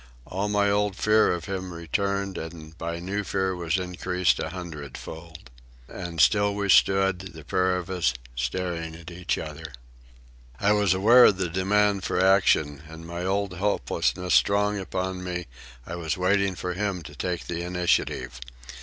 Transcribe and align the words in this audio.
All 0.25 0.49
my 0.49 0.67
old 0.67 0.95
fear 0.95 1.31
of 1.31 1.45
him 1.45 1.71
returned 1.71 2.35
and 2.35 2.75
by 2.75 2.93
my 2.93 2.99
new 3.01 3.23
fear 3.23 3.55
was 3.55 3.77
increased 3.77 4.39
an 4.39 4.49
hundred 4.49 4.97
fold. 4.97 5.51
And 5.87 6.19
still 6.19 6.55
we 6.55 6.69
stood, 6.69 7.19
the 7.19 7.43
pair 7.45 7.77
of 7.77 7.87
us, 7.87 8.15
staring 8.35 8.95
at 8.95 9.11
each 9.11 9.37
other. 9.37 9.73
I 10.59 10.71
was 10.71 10.95
aware 10.95 11.25
of 11.25 11.37
the 11.37 11.49
demand 11.49 12.03
for 12.03 12.19
action, 12.19 12.81
and, 12.89 13.05
my 13.05 13.23
old 13.23 13.53
helplessness 13.53 14.33
strong 14.33 14.79
upon 14.79 15.23
me, 15.23 15.45
I 15.85 15.93
was 15.97 16.17
waiting 16.17 16.55
for 16.55 16.73
him 16.73 17.03
to 17.03 17.13
take 17.13 17.45
the 17.45 17.61
initiative. 17.61 18.39